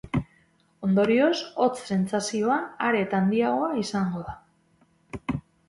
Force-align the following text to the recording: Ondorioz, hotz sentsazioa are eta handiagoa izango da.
Ondorioz, 0.87 1.33
hotz 1.65 1.83
sentsazioa 1.91 2.57
are 2.87 3.05
eta 3.07 3.21
handiagoa 3.21 3.71
izango 3.85 4.27
da. 4.33 4.39